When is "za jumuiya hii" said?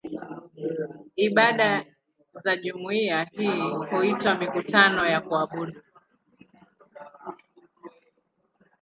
2.33-3.61